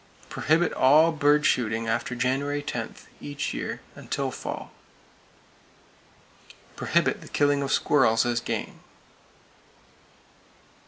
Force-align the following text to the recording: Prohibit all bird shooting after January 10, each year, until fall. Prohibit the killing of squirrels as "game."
Prohibit 0.29 0.73
all 0.73 1.11
bird 1.11 1.45
shooting 1.45 1.87
after 1.87 2.15
January 2.15 2.63
10, 2.63 2.95
each 3.21 3.53
year, 3.53 3.81
until 3.93 4.31
fall. 4.31 4.71
Prohibit 6.75 7.21
the 7.21 7.27
killing 7.29 7.61
of 7.61 7.71
squirrels 7.71 8.25
as 8.25 8.41
"game." 8.41 8.79